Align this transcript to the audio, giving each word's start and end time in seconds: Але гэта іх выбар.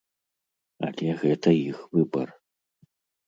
Але 0.87 1.09
гэта 1.25 1.49
іх 1.69 1.77
выбар. 1.97 2.27